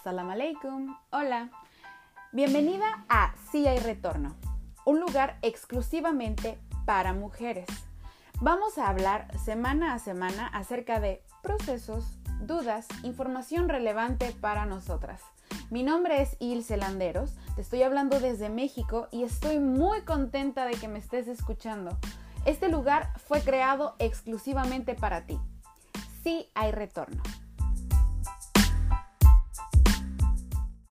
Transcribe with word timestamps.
Assalamu 0.00 0.30
alaikum. 0.30 0.96
Hola. 1.12 1.50
Bienvenida 2.32 3.04
a 3.10 3.34
Sí 3.52 3.66
hay 3.66 3.80
retorno, 3.80 4.34
un 4.86 4.98
lugar 4.98 5.38
exclusivamente 5.42 6.58
para 6.86 7.12
mujeres. 7.12 7.66
Vamos 8.40 8.78
a 8.78 8.88
hablar 8.88 9.28
semana 9.38 9.92
a 9.92 9.98
semana 9.98 10.46
acerca 10.46 11.00
de 11.00 11.22
procesos, 11.42 12.18
dudas, 12.40 12.88
información 13.02 13.68
relevante 13.68 14.34
para 14.40 14.64
nosotras. 14.64 15.20
Mi 15.68 15.82
nombre 15.82 16.22
es 16.22 16.34
Ilse 16.40 16.78
Landeros, 16.78 17.36
te 17.54 17.60
estoy 17.60 17.82
hablando 17.82 18.20
desde 18.20 18.48
México 18.48 19.08
y 19.10 19.24
estoy 19.24 19.58
muy 19.58 20.00
contenta 20.00 20.64
de 20.64 20.76
que 20.76 20.88
me 20.88 20.98
estés 20.98 21.28
escuchando. 21.28 21.98
Este 22.46 22.70
lugar 22.70 23.12
fue 23.18 23.42
creado 23.42 23.96
exclusivamente 23.98 24.94
para 24.94 25.26
ti. 25.26 25.38
Sí 26.22 26.48
hay 26.54 26.72
retorno. 26.72 27.22